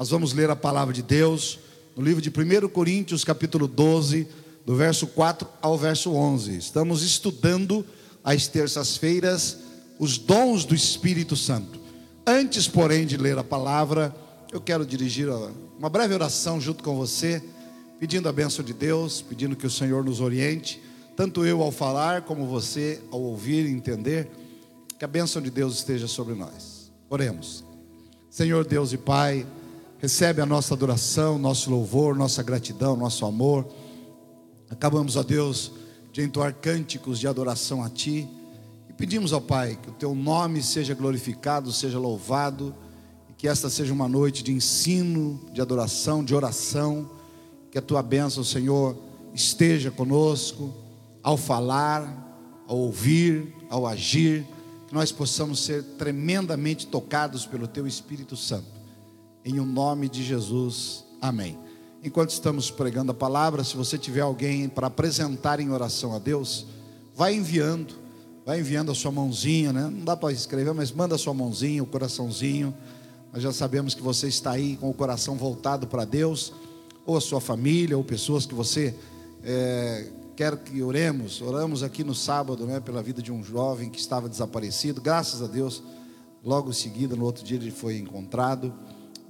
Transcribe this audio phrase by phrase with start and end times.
[0.00, 1.58] Nós vamos ler a palavra de Deus
[1.94, 4.26] no livro de 1 Coríntios, capítulo 12,
[4.64, 6.56] do verso 4 ao verso 11.
[6.56, 7.84] Estamos estudando
[8.24, 9.58] às terças-feiras
[9.98, 11.78] os dons do Espírito Santo.
[12.26, 14.16] Antes, porém, de ler a palavra,
[14.50, 15.28] eu quero dirigir
[15.78, 17.44] uma breve oração junto com você,
[17.98, 20.82] pedindo a bênção de Deus, pedindo que o Senhor nos oriente,
[21.14, 24.30] tanto eu ao falar como você ao ouvir e entender,
[24.98, 26.90] que a bênção de Deus esteja sobre nós.
[27.10, 27.62] Oremos.
[28.30, 29.44] Senhor Deus e Pai,
[30.00, 33.68] recebe a nossa adoração, nosso louvor, nossa gratidão, nosso amor.
[34.70, 35.72] Acabamos, ó Deus,
[36.10, 38.26] de entoar cânticos de adoração a Ti
[38.88, 42.74] e pedimos ao Pai que o Teu nome seja glorificado, seja louvado
[43.28, 47.10] e que esta seja uma noite de ensino, de adoração, de oração.
[47.70, 48.96] Que a Tua bênção, Senhor,
[49.34, 50.74] esteja conosco
[51.22, 54.46] ao falar, ao ouvir, ao agir,
[54.88, 58.79] que nós possamos ser tremendamente tocados pelo Teu Espírito Santo
[59.44, 61.04] em o nome de Jesus.
[61.20, 61.58] Amém.
[62.02, 66.66] Enquanto estamos pregando a palavra, se você tiver alguém para apresentar em oração a Deus,
[67.14, 67.94] vai enviando,
[68.44, 69.82] vai enviando a sua mãozinha, né?
[69.82, 72.74] Não dá para escrever, mas manda a sua mãozinha, o coraçãozinho.
[73.32, 76.52] Nós já sabemos que você está aí com o coração voltado para Deus,
[77.04, 78.94] ou a sua família, ou pessoas que você
[79.44, 81.42] é, quer que oremos.
[81.42, 85.02] Oramos aqui no sábado, né, pela vida de um jovem que estava desaparecido.
[85.02, 85.82] Graças a Deus,
[86.42, 88.72] logo em seguida, no outro dia, ele foi encontrado.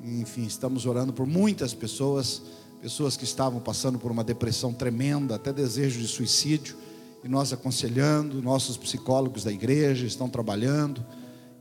[0.02, 2.42] Enfim, estamos orando por muitas pessoas,
[2.80, 6.76] pessoas que estavam passando por uma depressão tremenda, até desejo de suicídio,
[7.22, 11.04] e nós aconselhando, nossos psicólogos da igreja estão trabalhando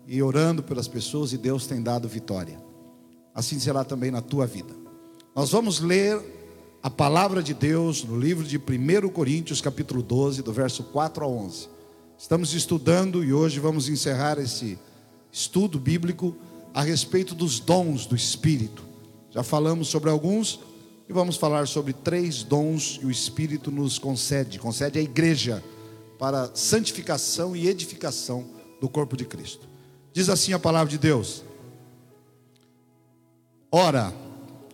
[0.07, 2.57] e orando pelas pessoas, e Deus tem dado vitória.
[3.35, 4.73] Assim será também na tua vida.
[5.35, 6.19] Nós vamos ler
[6.81, 11.27] a palavra de Deus no livro de 1 Coríntios, capítulo 12, do verso 4 a
[11.27, 11.67] 11.
[12.17, 14.79] Estamos estudando e hoje vamos encerrar esse
[15.31, 16.35] estudo bíblico
[16.73, 18.83] a respeito dos dons do Espírito.
[19.31, 20.59] Já falamos sobre alguns
[21.07, 25.63] e vamos falar sobre três dons que o Espírito nos concede concede à igreja
[26.19, 28.45] para santificação e edificação
[28.81, 29.67] do corpo de Cristo.
[30.13, 31.43] Diz assim a palavra de Deus:
[33.71, 34.13] Ora,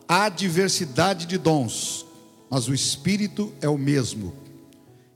[0.07, 2.06] há diversidade de dons,
[2.50, 4.33] mas o Espírito é o mesmo.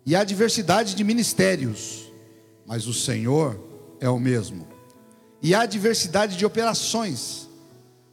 [0.06, 2.12] E há diversidade de ministérios,
[2.66, 3.60] mas o Senhor
[4.00, 4.68] é o mesmo.
[5.42, 7.48] E há diversidade de operações,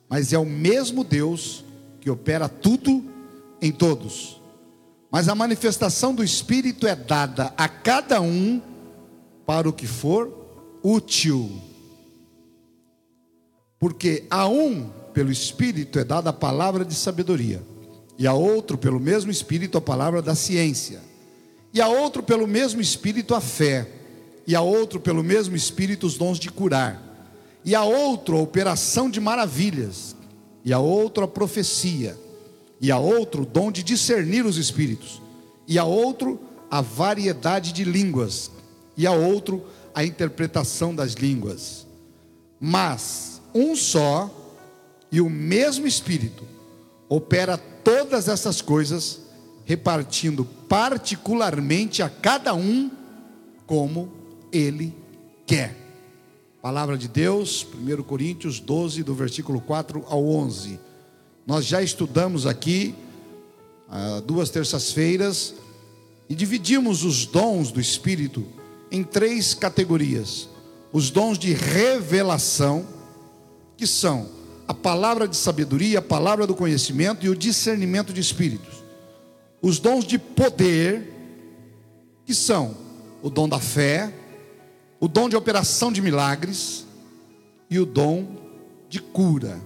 [0.09, 1.65] mas é o mesmo Deus
[2.01, 3.05] que opera tudo
[3.61, 4.41] em todos.
[5.11, 8.63] Mas a manifestação do Espírito é dada a cada um
[9.45, 10.33] para o que for
[10.83, 11.51] útil.
[13.79, 17.63] Porque a um, pelo Espírito, é dada a palavra de sabedoria,
[18.19, 21.01] e a outro, pelo mesmo Espírito, a palavra da ciência,
[21.75, 23.89] e a outro, pelo mesmo Espírito, a fé,
[24.47, 27.06] e a outro, pelo mesmo Espírito, os dons de curar
[27.67, 30.15] e a outro a operação de maravilhas,
[30.65, 32.17] e a outro a profecia,
[32.81, 35.21] e a outro o dom de discernir os espíritos,
[35.67, 36.41] e a outro
[36.71, 38.53] a variedade de línguas,
[38.97, 41.85] e a outro a interpretação das línguas.
[42.61, 44.31] Mas um só
[45.11, 46.45] e o mesmo Espírito
[47.09, 49.21] opera todas essas coisas,
[49.65, 52.91] repartindo particularmente a cada um
[53.67, 54.13] como
[54.53, 54.95] ele
[55.45, 55.86] quer.
[56.67, 60.81] Palavra de Deus, 1 Coríntios 12, do versículo 4 ao 11.
[61.47, 62.93] Nós já estudamos aqui
[63.89, 65.55] há duas terças-feiras
[66.29, 68.45] e dividimos os dons do Espírito
[68.91, 70.49] em três categorias:
[70.93, 72.85] os dons de revelação,
[73.77, 74.29] que são
[74.67, 78.83] a palavra de sabedoria, a palavra do conhecimento e o discernimento de espíritos.
[79.63, 81.15] Os dons de poder,
[82.25, 82.77] que são
[83.23, 84.13] o dom da fé,
[85.01, 86.87] o dom de operação de milagres
[87.69, 88.27] e o dom
[88.89, 89.61] de cura.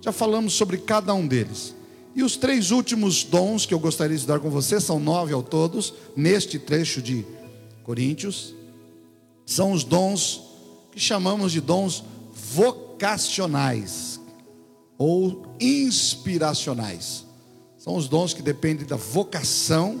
[0.00, 1.74] Já falamos sobre cada um deles.
[2.14, 5.42] E os três últimos dons que eu gostaria de estudar com você, são nove ao
[5.42, 7.26] todos, neste trecho de
[7.82, 8.54] Coríntios,
[9.44, 10.42] são os dons
[10.90, 12.02] que chamamos de dons
[12.32, 14.20] vocacionais
[14.96, 17.24] ou inspiracionais.
[17.76, 20.00] São os dons que dependem da vocação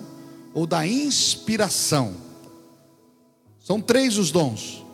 [0.54, 2.14] ou da inspiração.
[3.64, 4.84] São três os dons.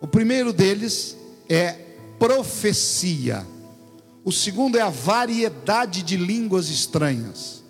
[0.00, 1.14] O primeiro deles
[1.50, 1.72] é
[2.18, 3.46] profecia.
[4.24, 7.62] O segundo é a variedade de línguas estranhas.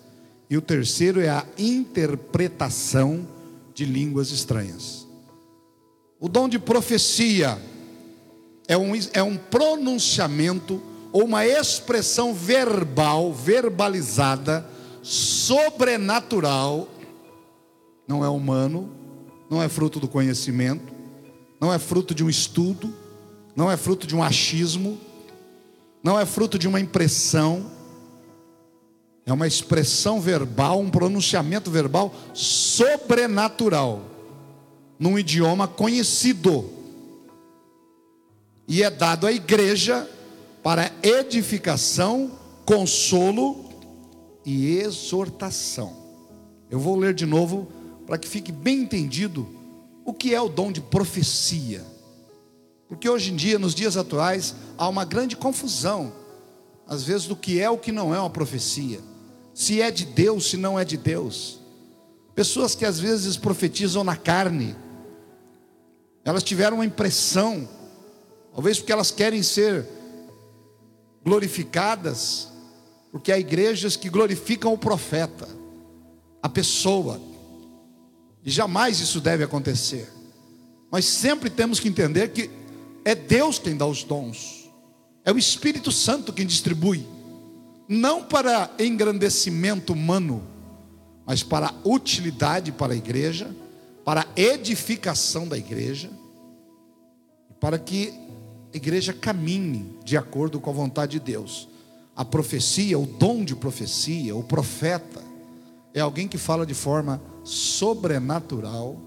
[0.49, 3.27] E o terceiro é a interpretação
[3.73, 5.05] de línguas estranhas.
[6.17, 7.61] O dom de profecia
[8.69, 14.65] é um, é um pronunciamento ou uma expressão verbal, verbalizada,
[15.03, 16.87] sobrenatural,
[18.07, 18.96] não é humano,
[19.49, 20.93] não é fruto do conhecimento,
[21.59, 22.93] não é fruto de um estudo,
[23.55, 24.97] não é fruto de um achismo,
[26.03, 27.71] não é fruto de uma impressão,
[29.25, 34.01] é uma expressão verbal, um pronunciamento verbal sobrenatural,
[34.99, 36.69] num idioma conhecido.
[38.67, 40.07] E é dado à igreja
[40.61, 42.31] para edificação,
[42.65, 43.65] consolo
[44.45, 45.95] e exortação.
[46.69, 47.67] Eu vou ler de novo
[48.07, 49.47] para que fique bem entendido
[50.03, 51.85] o que é o dom de profecia.
[52.87, 56.11] Porque hoje em dia, nos dias atuais, há uma grande confusão,
[56.87, 58.99] às vezes, do que é o que não é uma profecia
[59.57, 61.59] se é de Deus, se não é de Deus.
[62.35, 64.75] Pessoas que às vezes profetizam na carne,
[66.23, 67.67] elas tiveram uma impressão,
[68.53, 69.83] talvez porque elas querem ser
[71.25, 72.49] glorificadas,
[73.11, 75.49] porque há igrejas que glorificam o profeta,
[76.39, 77.19] a pessoa,
[78.47, 80.09] e jamais isso deve acontecer.
[80.89, 82.49] Mas sempre temos que entender que
[83.03, 84.71] é Deus quem dá os dons,
[85.25, 87.05] é o Espírito Santo quem distribui
[87.89, 90.43] não para engrandecimento humano,
[91.25, 93.53] mas para utilidade para a igreja,
[94.05, 96.09] para edificação da igreja,
[97.59, 98.13] para que
[98.73, 101.67] a igreja caminhe de acordo com a vontade de Deus.
[102.15, 105.21] A profecia, o dom de profecia, o profeta,
[105.93, 108.99] é alguém que fala de forma sobrenatural,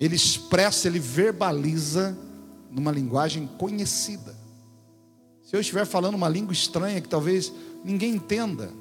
[0.00, 2.16] ele expressa, ele verbaliza
[2.70, 4.34] numa linguagem conhecida.
[5.42, 7.52] Se eu estiver falando uma língua estranha que talvez
[7.84, 8.72] ninguém entenda,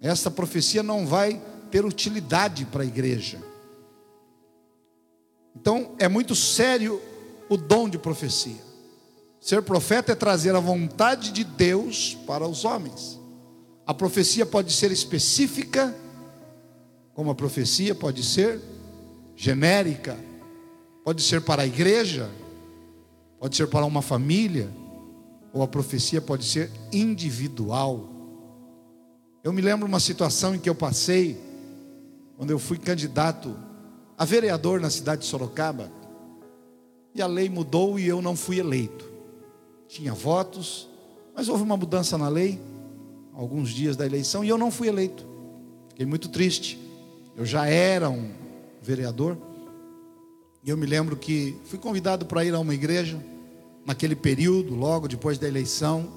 [0.00, 1.40] essa profecia não vai
[1.70, 3.38] ter utilidade para a igreja.
[5.54, 7.00] Então, é muito sério
[7.48, 8.70] o dom de profecia.
[9.40, 13.18] Ser profeta é trazer a vontade de Deus para os homens.
[13.86, 15.94] A profecia pode ser específica,
[17.20, 18.58] como a profecia pode ser
[19.36, 20.18] genérica,
[21.04, 22.30] pode ser para a igreja,
[23.38, 24.70] pode ser para uma família,
[25.52, 28.08] ou a profecia pode ser individual.
[29.44, 31.38] Eu me lembro uma situação em que eu passei,
[32.38, 33.54] quando eu fui candidato
[34.16, 35.92] a vereador na cidade de Sorocaba,
[37.14, 39.04] e a lei mudou e eu não fui eleito.
[39.88, 40.88] Tinha votos,
[41.34, 42.58] mas houve uma mudança na lei,
[43.34, 45.26] alguns dias da eleição, e eu não fui eleito.
[45.90, 46.88] Fiquei muito triste.
[47.36, 48.30] Eu já era um
[48.82, 49.36] vereador,
[50.62, 53.18] e eu me lembro que fui convidado para ir a uma igreja,
[53.86, 56.08] naquele período, logo depois da eleição.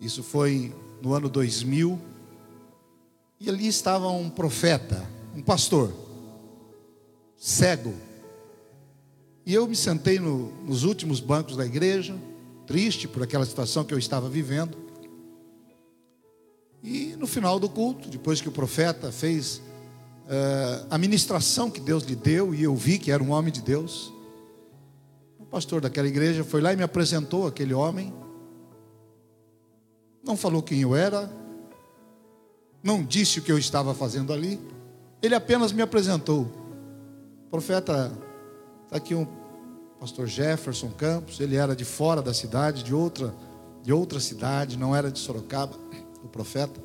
[0.00, 1.98] Isso foi no ano 2000.
[3.38, 5.92] E ali estava um profeta, um pastor,
[7.36, 7.94] cego.
[9.46, 12.14] E eu me sentei no, nos últimos bancos da igreja,
[12.66, 14.76] triste por aquela situação que eu estava vivendo.
[17.20, 19.58] No final do culto, depois que o profeta fez
[20.26, 23.60] uh, a ministração que Deus lhe deu, e eu vi que era um homem de
[23.60, 24.12] Deus,
[25.50, 28.14] pastor daquela igreja foi lá e me apresentou aquele homem.
[30.22, 31.30] Não falou quem eu era,
[32.82, 34.60] não disse o que eu estava fazendo ali,
[35.20, 36.48] ele apenas me apresentou.
[37.50, 38.12] Profeta,
[38.84, 39.26] está aqui um
[39.98, 43.34] pastor Jefferson Campos, ele era de fora da cidade, de outra,
[43.82, 45.74] de outra cidade, não era de Sorocaba,
[46.22, 46.80] o profeta.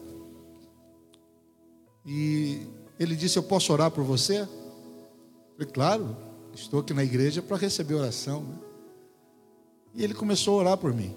[2.06, 2.68] E
[3.00, 4.42] ele disse: Eu posso orar por você?
[4.42, 4.48] Eu
[5.58, 6.18] falei, claro.
[6.54, 8.46] Estou aqui na igreja para receber oração.
[9.94, 11.16] E ele começou a orar por mim.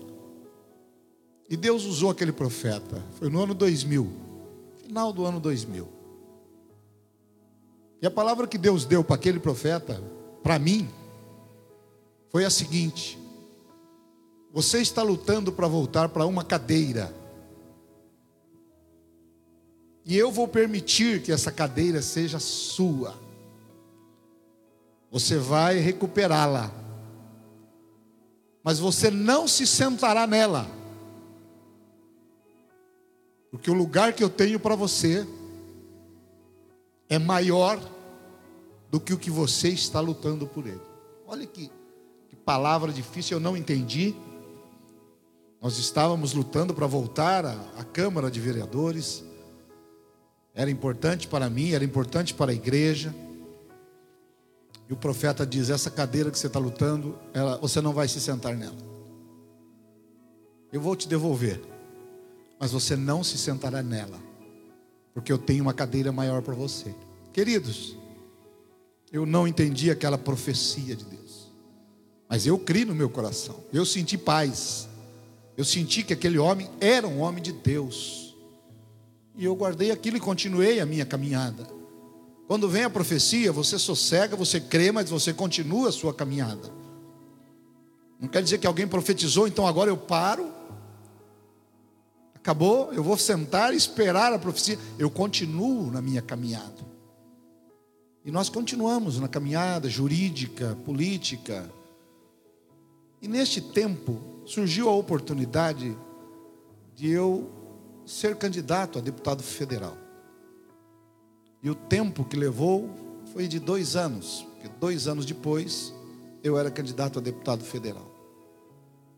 [1.49, 3.03] E Deus usou aquele profeta.
[3.19, 4.11] Foi no ano 2000,
[4.85, 5.89] final do ano 2000.
[8.03, 10.03] E a palavra que Deus deu para aquele profeta,
[10.43, 10.89] para mim,
[12.31, 13.19] foi a seguinte:
[14.53, 17.15] Você está lutando para voltar para uma cadeira.
[20.09, 23.15] E eu vou permitir que essa cadeira seja sua.
[25.11, 26.73] Você vai recuperá-la.
[28.65, 30.67] Mas você não se sentará nela.
[33.51, 35.27] Porque o lugar que eu tenho para você
[37.11, 37.79] é maior
[38.91, 40.81] do que o que você está lutando por ele.
[41.27, 41.71] Olha que,
[42.31, 44.15] que palavra difícil, eu não entendi.
[45.61, 49.28] Nós estávamos lutando para voltar à, à Câmara de Vereadores.
[50.59, 53.15] Era importante para mim, era importante para a igreja.
[54.89, 58.21] E o profeta diz: Essa cadeira que você está lutando, ela, você não vai se
[58.21, 58.75] sentar nela.
[60.73, 61.61] Eu vou te devolver,
[62.59, 64.19] mas você não se sentará nela,
[65.15, 66.93] porque eu tenho uma cadeira maior para você.
[67.33, 67.97] Queridos,
[69.13, 71.53] eu não entendi aquela profecia de Deus,
[72.29, 74.89] mas eu criei no meu coração, eu senti paz,
[75.57, 78.28] eu senti que aquele homem era um homem de Deus,
[79.39, 81.65] e eu guardei aquilo e continuei a minha caminhada.
[82.49, 86.73] Quando vem a profecia, você sossega, você crê, mas você continua a sua caminhada.
[88.19, 90.51] Não quer dizer que alguém profetizou, então agora eu paro.
[92.35, 94.77] Acabou, eu vou sentar e esperar a profecia.
[94.99, 96.89] Eu continuo na minha caminhada.
[98.25, 101.71] E nós continuamos na caminhada jurídica, política.
[103.23, 105.97] E neste tempo surgiu a oportunidade
[106.97, 107.58] de eu
[108.09, 109.97] ser candidato a deputado federal.
[111.63, 112.89] E o tempo que levou
[113.35, 115.93] foi de dois anos, porque dois anos depois
[116.43, 118.11] eu era candidato a deputado federal.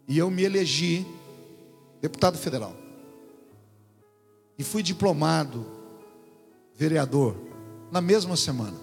[0.09, 1.07] E eu me elegi
[2.01, 2.75] deputado federal.
[4.59, 5.65] E fui diplomado
[6.75, 7.37] vereador
[7.93, 8.77] na mesma semana.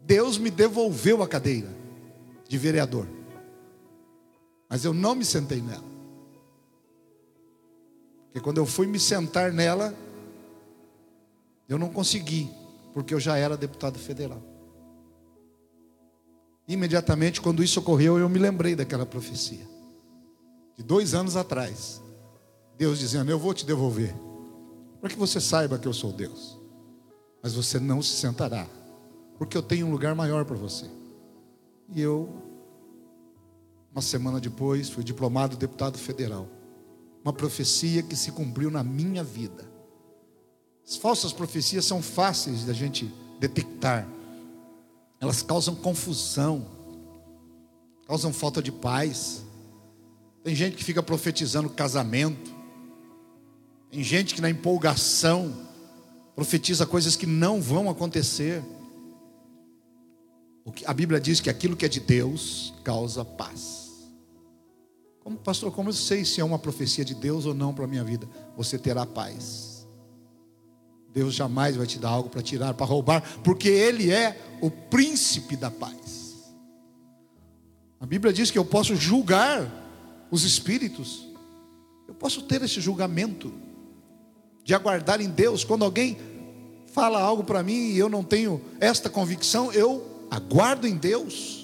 [0.00, 1.70] Deus me devolveu a cadeira
[2.48, 3.06] de vereador.
[4.68, 5.93] Mas eu não me sentei nela.
[8.34, 9.94] Porque quando eu fui me sentar nela,
[11.68, 12.50] eu não consegui,
[12.92, 14.42] porque eu já era deputado federal.
[16.66, 19.64] Imediatamente, quando isso ocorreu, eu me lembrei daquela profecia.
[20.76, 22.02] De dois anos atrás.
[22.76, 24.12] Deus dizendo: Eu vou te devolver.
[25.00, 26.58] Para que você saiba que eu sou Deus.
[27.40, 28.66] Mas você não se sentará.
[29.38, 30.90] Porque eu tenho um lugar maior para você.
[31.94, 32.34] E eu,
[33.92, 36.48] uma semana depois, fui diplomado deputado federal.
[37.24, 39.66] Uma profecia que se cumpriu na minha vida.
[40.86, 44.06] As falsas profecias são fáceis da gente detectar.
[45.18, 46.66] Elas causam confusão,
[48.06, 49.42] causam falta de paz.
[50.42, 52.54] Tem gente que fica profetizando casamento.
[53.90, 55.54] Tem gente que na empolgação
[56.36, 58.62] profetiza coisas que não vão acontecer.
[60.84, 63.83] A Bíblia diz que aquilo que é de Deus causa paz.
[65.24, 67.88] Como pastor, como eu sei se é uma profecia de Deus ou não para a
[67.88, 68.28] minha vida?
[68.58, 69.86] Você terá paz.
[71.14, 75.56] Deus jamais vai te dar algo para tirar, para roubar, porque Ele é o príncipe
[75.56, 76.52] da paz.
[77.98, 81.26] A Bíblia diz que eu posso julgar os espíritos,
[82.06, 83.54] eu posso ter esse julgamento
[84.62, 85.64] de aguardar em Deus.
[85.64, 86.18] Quando alguém
[86.88, 91.63] fala algo para mim e eu não tenho esta convicção, eu aguardo em Deus.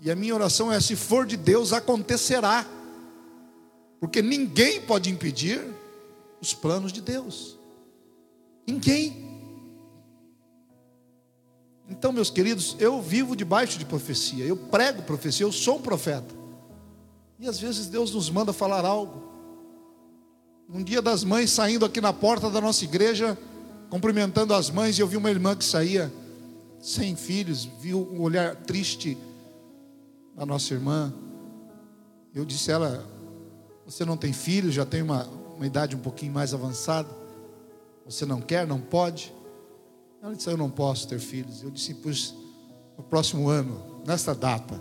[0.00, 2.66] E a minha oração é: se for de Deus, acontecerá,
[4.00, 5.60] porque ninguém pode impedir
[6.40, 7.58] os planos de Deus.
[8.66, 9.26] Ninguém.
[11.90, 16.34] Então, meus queridos, eu vivo debaixo de profecia, eu prego profecia, eu sou um profeta.
[17.38, 19.26] E às vezes Deus nos manda falar algo.
[20.68, 23.38] Um dia das mães saindo aqui na porta da nossa igreja,
[23.88, 26.12] cumprimentando as mães, e eu vi uma irmã que saía
[26.78, 29.16] sem filhos, viu um olhar triste
[30.38, 31.12] da nossa irmã.
[32.32, 33.06] Eu disse a ela:
[33.84, 35.26] Você não tem filhos, já tem uma,
[35.56, 37.08] uma idade um pouquinho mais avançada.
[38.06, 39.34] Você não quer, não pode?
[40.22, 41.62] Ela disse: Eu não posso ter filhos.
[41.62, 42.34] Eu disse: Pois
[42.96, 44.80] no próximo ano, nesta data,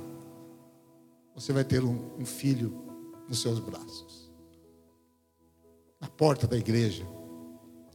[1.34, 2.86] você vai ter um, um filho
[3.28, 4.32] nos seus braços.
[6.00, 7.06] Na porta da igreja,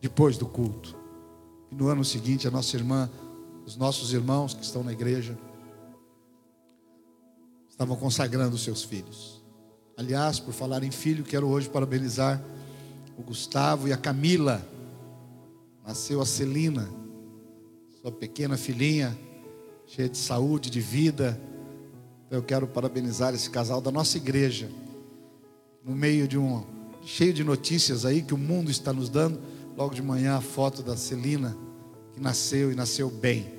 [0.00, 0.96] depois do culto.
[1.70, 3.08] E no ano seguinte, a nossa irmã,
[3.64, 5.38] os nossos irmãos que estão na igreja,
[7.82, 9.42] estavam consagrando seus filhos.
[9.96, 12.40] Aliás, por falar em filho, quero hoje parabenizar
[13.18, 14.64] o Gustavo e a Camila
[15.84, 16.88] nasceu a Celina,
[18.00, 19.18] sua pequena filhinha,
[19.84, 21.40] cheia de saúde, de vida.
[22.24, 24.70] Então eu quero parabenizar esse casal da nossa igreja,
[25.84, 26.64] no meio de um
[27.04, 29.40] cheio de notícias aí que o mundo está nos dando.
[29.76, 31.56] Logo de manhã a foto da Celina
[32.12, 33.52] que nasceu e nasceu bem.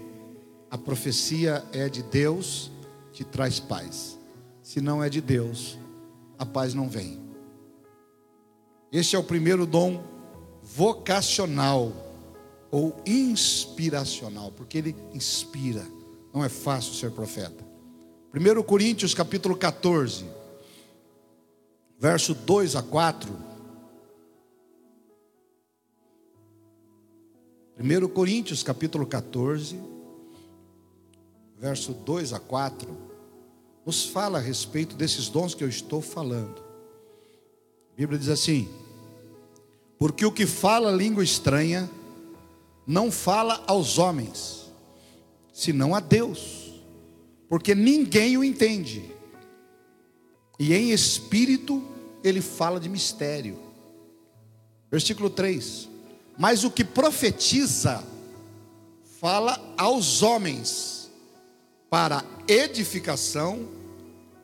[0.71, 2.71] A profecia é de Deus,
[3.13, 4.19] te traz paz.
[4.61, 5.77] Se não é de Deus,
[6.37, 7.21] a paz não vem.
[8.91, 10.03] Este é o primeiro dom
[10.61, 11.91] vocacional
[12.71, 15.85] ou inspiracional, porque ele inspira.
[16.33, 17.63] Não é fácil ser profeta.
[18.33, 20.25] 1 Coríntios capítulo 14,
[21.99, 23.53] verso 2 a 4.
[27.79, 29.79] 1 Coríntios capítulo 14,
[31.63, 32.89] verso 2 a 4,
[33.85, 36.61] nos fala a respeito desses dons que eu estou falando.
[37.93, 38.67] A Bíblia diz assim:
[39.97, 41.89] Porque o que fala língua estranha,
[42.85, 44.73] não fala aos homens,
[45.53, 46.81] senão a Deus,
[47.47, 49.09] porque ninguém o entende.
[50.59, 51.81] E em espírito
[52.25, 53.57] ele fala de mistério.
[54.91, 55.87] Versículo 3:
[56.37, 58.03] Mas o que profetiza,
[59.21, 60.92] fala aos homens,
[61.93, 63.69] para edificação,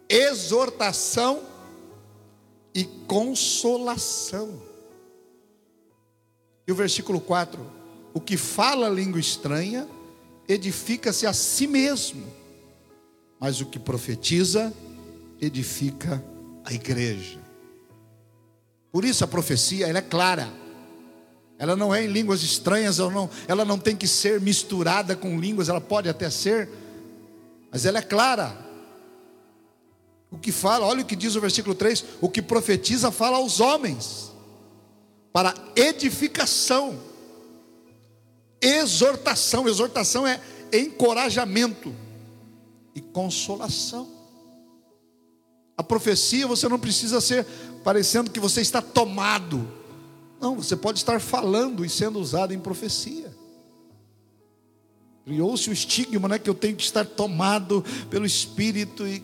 [0.08, 1.42] exortação
[2.76, 4.62] e consolação.
[6.68, 7.60] E o versículo 4:
[8.14, 9.88] o que fala língua estranha
[10.48, 12.24] edifica-se a si mesmo,
[13.40, 14.72] mas o que profetiza
[15.42, 16.24] edifica
[16.64, 17.40] a igreja.
[18.92, 20.54] Por isso a profecia ela é clara.
[21.58, 25.40] Ela não é em línguas estranhas, ela não, ela não tem que ser misturada com
[25.40, 26.70] línguas, ela pode até ser,
[27.72, 28.58] mas ela é clara.
[30.32, 33.60] O que fala, olha o que diz o versículo 3: o que profetiza fala aos
[33.60, 34.32] homens,
[35.34, 37.00] para edificação,
[38.62, 39.68] exortação.
[39.68, 40.40] Exortação é
[40.72, 41.94] encorajamento
[42.94, 44.08] e consolação.
[45.76, 47.46] A profecia você não precisa ser
[47.84, 49.66] parecendo que você está tomado.
[50.40, 53.34] Não, você pode estar falando e sendo usado em profecia.
[55.30, 59.24] Criou-se o estigma, né, que eu tenho que estar tomado pelo Espírito e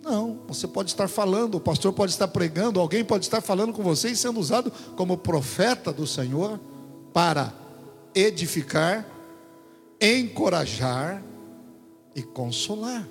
[0.00, 3.82] não, você pode estar falando, o pastor pode estar pregando, alguém pode estar falando com
[3.82, 6.60] você e sendo usado como profeta do Senhor
[7.12, 7.52] para
[8.14, 9.04] edificar,
[10.00, 11.20] encorajar
[12.14, 13.08] e consolar.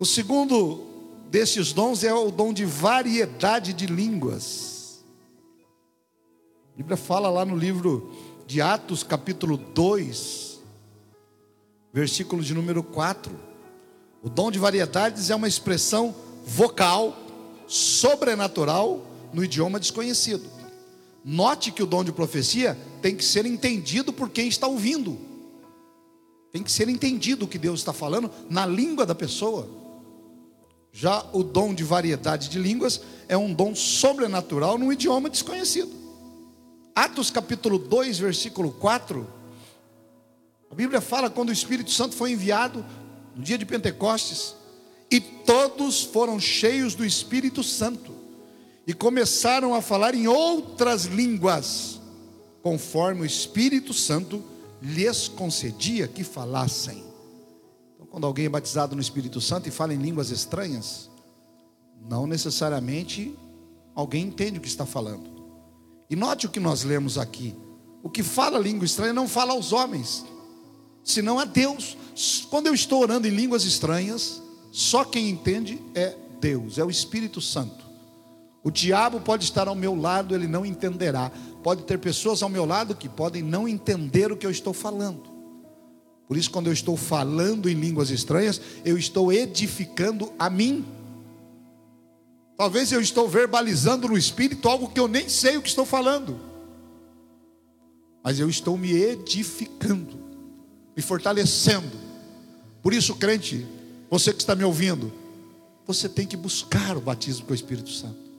[0.00, 0.84] O segundo
[1.30, 5.04] desses dons é o dom de variedade de línguas.
[6.74, 10.60] A Bíblia fala lá no livro de Atos, capítulo 2,
[11.90, 13.34] versículo de número 4.
[14.22, 17.16] O dom de variedades é uma expressão vocal,
[17.66, 20.44] sobrenatural, no idioma desconhecido.
[21.24, 25.18] Note que o dom de profecia tem que ser entendido por quem está ouvindo.
[26.52, 29.66] Tem que ser entendido o que Deus está falando na língua da pessoa.
[30.92, 36.01] Já o dom de variedade de línguas é um dom sobrenatural num idioma desconhecido.
[36.94, 39.26] Atos capítulo 2, versículo 4.
[40.70, 42.84] A Bíblia fala quando o Espírito Santo foi enviado
[43.34, 44.54] no dia de Pentecostes,
[45.10, 48.12] e todos foram cheios do Espírito Santo
[48.86, 52.00] e começaram a falar em outras línguas,
[52.62, 54.42] conforme o Espírito Santo
[54.82, 57.04] lhes concedia que falassem.
[57.94, 61.10] Então, quando alguém é batizado no Espírito Santo e fala em línguas estranhas,
[62.08, 63.34] não necessariamente
[63.94, 65.31] alguém entende o que está falando.
[66.12, 67.54] E note o que nós lemos aqui:
[68.02, 70.26] o que fala língua estranha não fala aos homens,
[71.02, 71.96] senão a Deus.
[72.50, 77.40] Quando eu estou orando em línguas estranhas, só quem entende é Deus, é o Espírito
[77.40, 77.82] Santo.
[78.62, 81.32] O diabo pode estar ao meu lado, ele não entenderá.
[81.62, 85.22] Pode ter pessoas ao meu lado que podem não entender o que eu estou falando.
[86.28, 90.84] Por isso, quando eu estou falando em línguas estranhas, eu estou edificando a mim.
[92.62, 96.38] Talvez eu estou verbalizando no espírito algo que eu nem sei o que estou falando.
[98.22, 100.16] Mas eu estou me edificando,
[100.96, 101.90] me fortalecendo.
[102.80, 103.66] Por isso, crente,
[104.08, 105.12] você que está me ouvindo,
[105.84, 108.30] você tem que buscar o batismo com o Espírito Santo.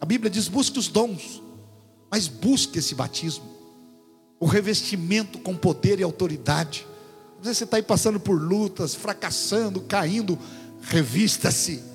[0.00, 1.42] A Bíblia diz: busque os dons,
[2.10, 3.44] mas busque esse batismo,
[4.40, 6.86] o revestimento com poder e autoridade.
[7.38, 10.38] Às vezes você está aí passando por lutas, fracassando, caindo,
[10.80, 11.91] revista-se.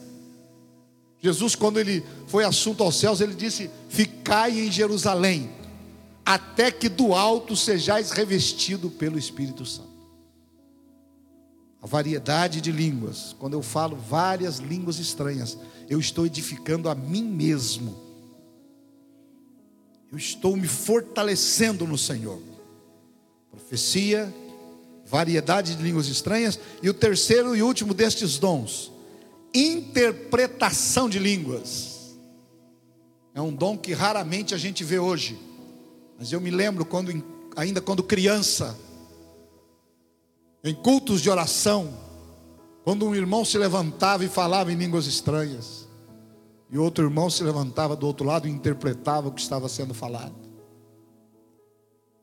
[1.19, 5.49] Jesus, quando ele foi assunto aos céus, ele disse: Ficai em Jerusalém,
[6.25, 9.97] até que do alto sejais revestido pelo Espírito Santo.
[11.81, 15.57] A variedade de línguas, quando eu falo várias línguas estranhas,
[15.89, 17.97] eu estou edificando a mim mesmo.
[20.11, 22.41] Eu estou me fortalecendo no Senhor.
[23.51, 24.33] Profecia,
[25.05, 28.91] variedade de línguas estranhas, e o terceiro e último destes dons,
[29.53, 32.17] interpretação de línguas.
[33.33, 35.39] É um dom que raramente a gente vê hoje.
[36.17, 37.11] Mas eu me lembro quando
[37.55, 38.77] ainda quando criança,
[40.63, 41.91] em cultos de oração,
[42.83, 45.87] quando um irmão se levantava e falava em línguas estranhas,
[46.69, 50.35] e outro irmão se levantava do outro lado e interpretava o que estava sendo falado.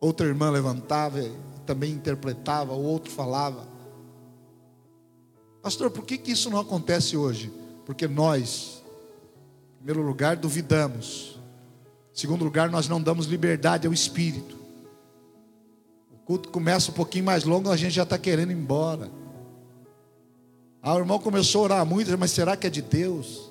[0.01, 1.33] Outra irmã levantava e
[1.67, 3.74] também interpretava, o outro falava.
[5.65, 7.51] Pastor, por que, que isso não acontece hoje?
[7.87, 8.83] Porque nós,
[9.73, 11.41] em primeiro lugar, duvidamos.
[12.15, 14.59] Em segundo lugar, nós não damos liberdade ao Espírito.
[16.13, 19.11] O culto começa um pouquinho mais longo, a gente já está querendo ir embora.
[20.83, 23.51] Ah, o irmão começou a orar muito, mas será que é de Deus?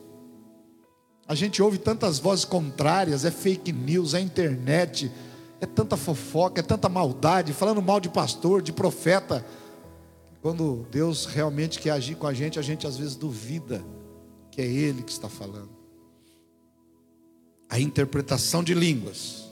[1.27, 5.11] A gente ouve tantas vozes contrárias, é fake news, é internet,
[5.59, 9.43] é tanta fofoca, é tanta maldade, falando mal de pastor, de profeta.
[10.43, 13.81] Quando Deus realmente quer agir com a gente, a gente às vezes duvida
[14.51, 15.69] que é Ele que está falando.
[17.69, 19.45] A interpretação de línguas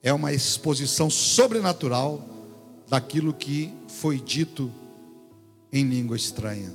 [0.00, 2.24] é uma exposição sobrenatural
[2.88, 4.70] daquilo que foi dito
[5.72, 6.72] em língua estranha.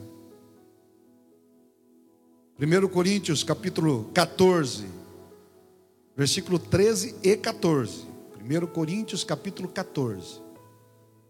[2.59, 4.87] 1 Coríntios capítulo 14,
[6.17, 8.05] versículo 13 e 14.
[8.41, 10.41] 1 Coríntios capítulo 14,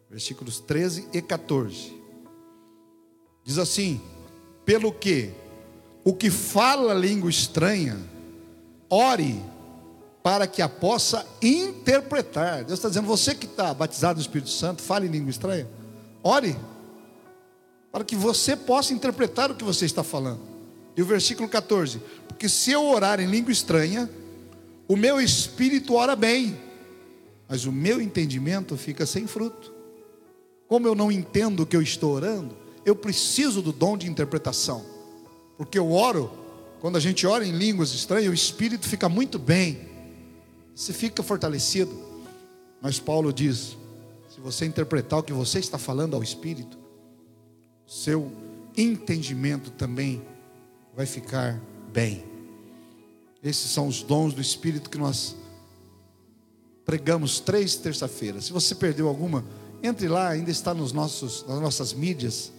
[0.10, 1.94] versículos 13 e 14.
[3.44, 4.02] Diz assim:
[4.64, 5.32] Pelo que
[6.04, 7.98] o que fala língua estranha,
[8.90, 9.42] ore
[10.22, 12.64] para que a possa interpretar.
[12.64, 15.68] Deus está dizendo, você que está batizado no Espírito Santo, fale em língua estranha,
[16.24, 16.56] ore
[17.92, 20.42] para que você possa interpretar o que você está falando.
[20.98, 24.10] E o versículo 14: Porque se eu orar em língua estranha,
[24.88, 26.60] o meu espírito ora bem,
[27.48, 29.75] mas o meu entendimento fica sem fruto.
[30.68, 34.84] Como eu não entendo o que eu estou orando, eu preciso do dom de interpretação,
[35.58, 36.32] porque eu oro,
[36.80, 39.88] quando a gente ora em línguas estranhas, o espírito fica muito bem,
[40.74, 41.92] você fica fortalecido.
[42.82, 43.78] Mas Paulo diz:
[44.30, 46.78] se você interpretar o que você está falando ao espírito,
[47.88, 48.32] seu
[48.78, 50.22] entendimento também
[50.96, 51.60] vai ficar
[51.92, 52.24] bem.
[53.44, 55.36] Esses são os dons do Espírito que nós
[56.84, 58.46] pregamos três terça-feiras.
[58.46, 59.46] Se você perdeu alguma,
[59.86, 62.52] entre lá, ainda está nos nossos, nas nossas mídias.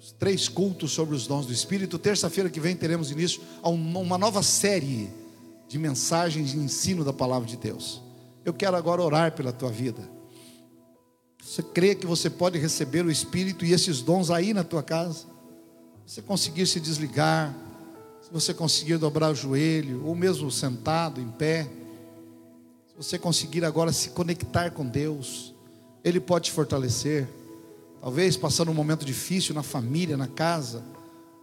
[0.00, 1.98] Os três cultos sobre os dons do Espírito.
[1.98, 5.10] Terça-feira que vem teremos início a uma nova série
[5.68, 8.02] de mensagens de ensino da palavra de Deus.
[8.44, 10.08] Eu quero agora orar pela tua vida.
[11.42, 15.26] Você crê que você pode receber o Espírito e esses dons aí na tua casa?
[16.06, 17.54] Se você conseguir se desligar,
[18.20, 21.64] se você conseguir dobrar o joelho, ou mesmo sentado, em pé,
[22.88, 25.53] se você conseguir agora se conectar com Deus,
[26.04, 27.26] Ele pode te fortalecer.
[28.00, 30.84] Talvez passando um momento difícil na família, na casa,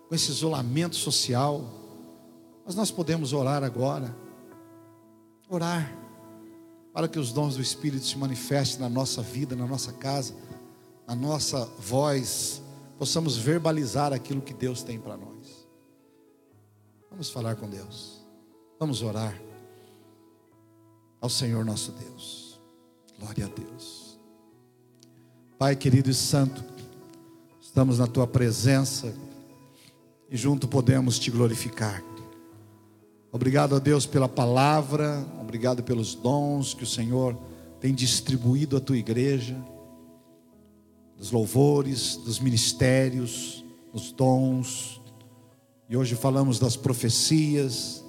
[0.07, 1.65] com esse isolamento social,
[2.63, 4.15] mas nós podemos orar agora.
[5.49, 5.97] Orar
[6.93, 10.35] para que os dons do Espírito se manifestem na nossa vida, na nossa casa,
[11.07, 12.61] na nossa voz,
[12.97, 15.67] possamos verbalizar aquilo que Deus tem para nós.
[17.09, 18.25] Vamos falar com Deus,
[18.79, 19.41] vamos orar
[21.19, 22.59] ao Senhor nosso Deus.
[23.19, 24.10] Glória a Deus.
[25.61, 26.63] Pai querido e santo,
[27.61, 29.13] estamos na tua presença
[30.27, 32.03] e junto podemos te glorificar.
[33.31, 37.37] Obrigado a Deus pela palavra, obrigado pelos dons que o Senhor
[37.79, 39.55] tem distribuído à tua igreja,
[41.15, 44.99] dos louvores, dos ministérios, dos dons.
[45.87, 48.03] E hoje falamos das profecias,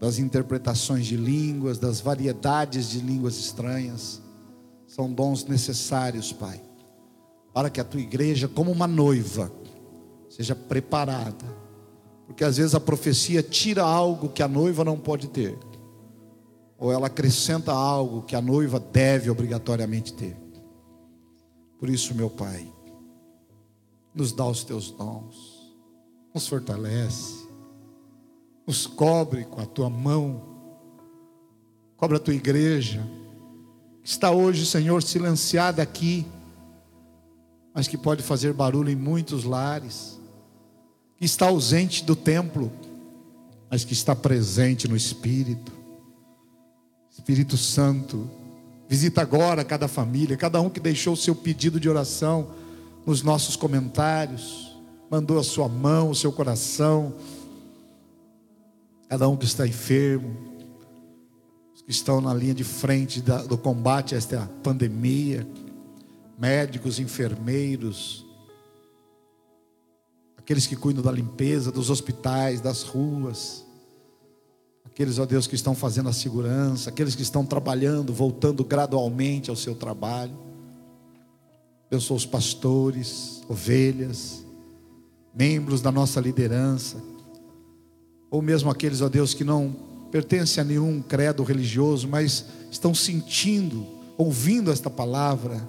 [0.00, 4.26] das interpretações de línguas, das variedades de línguas estranhas.
[4.98, 6.60] São dons necessários, Pai,
[7.54, 9.52] para que a tua igreja, como uma noiva,
[10.28, 11.68] seja preparada
[12.28, 15.58] porque às vezes a profecia tira algo que a noiva não pode ter,
[16.76, 20.36] ou ela acrescenta algo que a noiva deve obrigatoriamente ter.
[21.80, 22.70] Por isso, meu Pai,
[24.14, 25.74] nos dá os teus dons,
[26.34, 27.48] nos fortalece,
[28.66, 30.42] nos cobre com a tua mão,
[31.96, 33.02] cobre a tua igreja,
[34.10, 36.26] está hoje, Senhor, silenciada aqui,
[37.74, 40.18] mas que pode fazer barulho em muitos lares
[41.18, 42.72] que está ausente do templo,
[43.70, 45.70] mas que está presente no Espírito.
[47.10, 48.30] Espírito Santo,
[48.88, 52.52] visita agora cada família, cada um que deixou o seu pedido de oração
[53.04, 54.74] nos nossos comentários,
[55.10, 57.12] mandou a sua mão, o seu coração,
[59.06, 60.57] cada um que está enfermo,
[61.88, 65.48] estão na linha de frente do combate a esta pandemia,
[66.38, 68.26] médicos, enfermeiros,
[70.36, 73.64] aqueles que cuidam da limpeza dos hospitais, das ruas,
[74.84, 79.56] aqueles, ó Deus, que estão fazendo a segurança, aqueles que estão trabalhando, voltando gradualmente ao
[79.56, 80.36] seu trabalho.
[82.00, 84.44] sou os pastores, ovelhas,
[85.34, 87.02] membros da nossa liderança,
[88.30, 93.86] ou mesmo aqueles, ó Deus, que não pertencem a nenhum credo religioso, mas estão sentindo,
[94.16, 95.68] ouvindo esta palavra.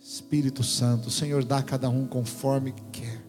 [0.00, 3.22] Espírito Santo, o Senhor dá a cada um conforme quer.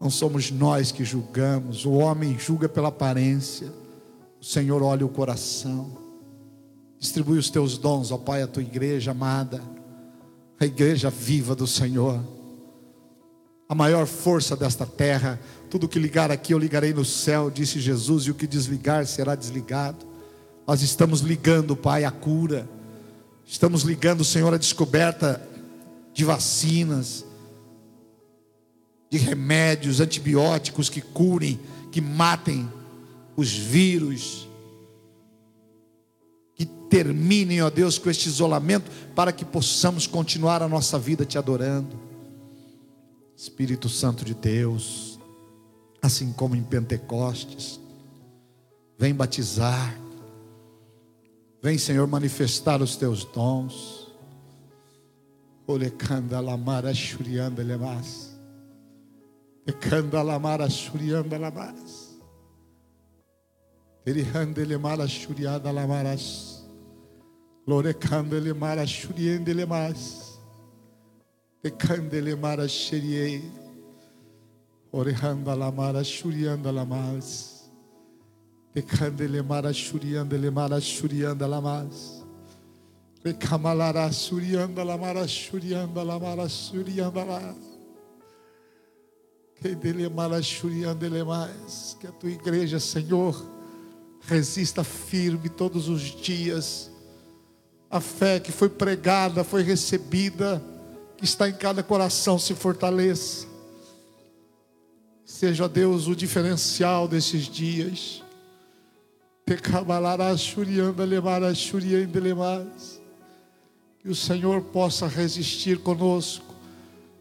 [0.00, 3.70] Não somos nós que julgamos, o homem julga pela aparência,
[4.40, 5.98] o Senhor olha o coração.
[6.98, 9.62] Distribui os teus dons, ó Pai, à tua igreja amada,
[10.58, 12.20] a igreja viva do Senhor,
[13.70, 15.40] a maior força desta terra.
[15.70, 19.36] Tudo que ligar aqui eu ligarei no céu, disse Jesus, e o que desligar será
[19.36, 20.04] desligado.
[20.66, 22.68] Nós estamos ligando, Pai, a cura,
[23.46, 25.40] estamos ligando, Senhor, a descoberta
[26.12, 27.24] de vacinas
[29.08, 31.60] de remédios, antibióticos que curem,
[31.92, 32.68] que matem
[33.36, 34.48] os vírus,
[36.56, 41.38] que terminem, ó Deus, com este isolamento, para que possamos continuar a nossa vida te
[41.38, 42.09] adorando.
[43.40, 45.18] Espírito Santo de Deus,
[46.02, 47.80] assim como em Pentecostes,
[48.98, 49.98] vem batizar,
[51.62, 54.12] vem, Senhor, manifestar os teus dons.
[55.66, 58.28] Olecanda lamara shurianda lemas.
[59.72, 62.20] Candalamara Shurianda Lamas.
[64.04, 66.66] Terihande Mara Shuriada Lamaras.
[67.66, 70.29] Lorecandele Mara Shuriende Lemas.
[71.62, 73.42] Tecandele Mara Xeriei.
[74.92, 77.70] Orehanda Lamara Shurianda Lamas.
[78.74, 82.24] Tecandele Mara Shurianda Lemara Shurianda Lamas.
[83.22, 87.70] Recamalara Shurianda Lamara Shurianda Lamara Shurianda Lamas.
[89.60, 89.76] Que
[92.06, 93.46] a tua igreja, Senhor,
[94.22, 96.90] resista firme todos os dias.
[97.90, 100.62] A fé que foi pregada, foi recebida,
[101.20, 103.46] que está em cada coração se fortaleça.
[105.22, 108.24] Seja Deus o diferencial desses dias.
[109.44, 109.54] Que
[114.08, 116.54] o Senhor possa resistir conosco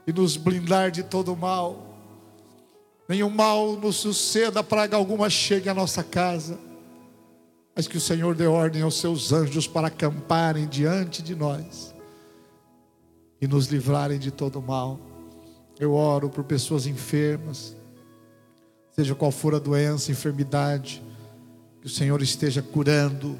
[0.07, 1.87] e nos blindar de todo mal
[3.05, 6.59] nenhum mal nos suceda, praga alguma chegue à nossa casa,
[7.75, 11.97] mas que o Senhor dê ordem aos seus anjos para acamparem diante de nós
[13.41, 14.99] e nos livrarem de todo mal.
[15.79, 17.75] Eu oro por pessoas enfermas,
[18.91, 21.01] seja qual for a doença, enfermidade,
[21.79, 23.39] que o Senhor esteja curando,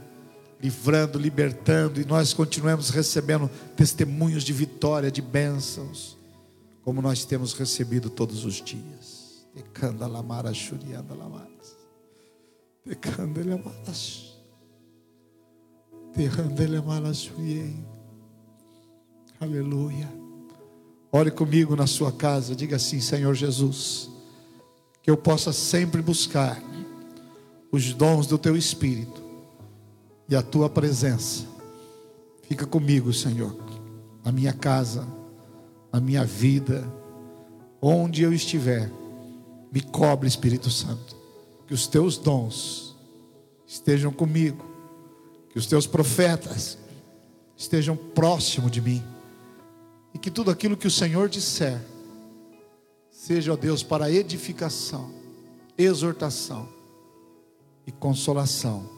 [0.62, 6.17] livrando, libertando, e nós continuemos recebendo testemunhos de vitória, de bênçãos,
[6.83, 9.45] como nós temos recebido todos os dias.
[9.53, 11.77] Decanda lamara shurianda lamaras.
[12.85, 14.38] Decanda lamaras.
[16.15, 17.29] Derranda lamaras.
[19.39, 20.12] Aleluia.
[21.12, 24.10] Ore comigo na sua casa, diga assim, Senhor Jesus,
[25.02, 26.62] que eu possa sempre buscar
[27.71, 29.23] os dons do teu espírito
[30.28, 31.45] e a tua presença.
[32.47, 33.56] Fica comigo, Senhor,
[34.23, 35.08] na minha casa,
[35.91, 36.91] na minha vida,
[37.82, 38.91] onde eu estiver
[39.71, 41.15] me cobre, Espírito Santo.
[41.67, 42.95] Que os teus dons
[43.65, 44.65] estejam comigo.
[45.52, 46.78] Que os teus profetas
[47.56, 49.04] estejam próximo de mim.
[50.13, 51.80] E que tudo aquilo que o Senhor disser
[53.12, 55.13] seja, ó Deus, para edificação,
[55.78, 56.67] exortação
[57.86, 58.89] e consolação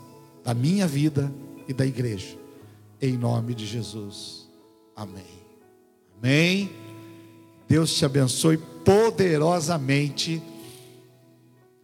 [0.44, 1.34] da minha vida
[1.68, 2.38] e da igreja.
[3.02, 4.48] Em nome de Jesus.
[4.96, 5.42] Amém.
[6.18, 6.70] Amém.
[7.68, 10.42] Deus te abençoe poderosamente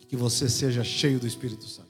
[0.07, 1.86] que você seja cheio do Espírito Santo.